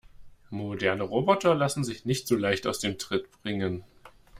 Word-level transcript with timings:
Moderne 0.49 1.03
Roboter 1.03 1.53
lassen 1.53 1.83
sich 1.83 2.05
nicht 2.05 2.27
so 2.27 2.35
leicht 2.35 2.65
aus 2.65 2.79
dem 2.79 2.97
Tritt 2.97 3.29
bringen. 3.43 3.83